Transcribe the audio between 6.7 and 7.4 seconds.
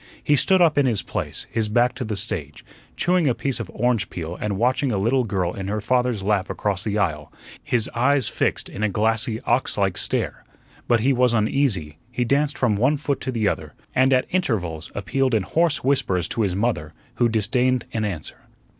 the aisle,